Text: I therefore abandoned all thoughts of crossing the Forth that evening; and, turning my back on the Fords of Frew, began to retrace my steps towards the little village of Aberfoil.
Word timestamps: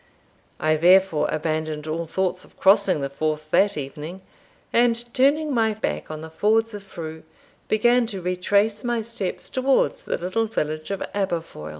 I 0.59 0.77
therefore 0.77 1.27
abandoned 1.31 1.85
all 1.85 2.07
thoughts 2.07 2.43
of 2.43 2.57
crossing 2.57 3.01
the 3.01 3.09
Forth 3.11 3.51
that 3.51 3.77
evening; 3.77 4.23
and, 4.73 4.95
turning 5.13 5.53
my 5.53 5.75
back 5.75 6.09
on 6.09 6.21
the 6.21 6.31
Fords 6.31 6.73
of 6.73 6.81
Frew, 6.81 7.21
began 7.67 8.07
to 8.07 8.19
retrace 8.19 8.83
my 8.83 9.03
steps 9.03 9.47
towards 9.47 10.05
the 10.05 10.17
little 10.17 10.47
village 10.47 10.89
of 10.89 11.03
Aberfoil. 11.13 11.69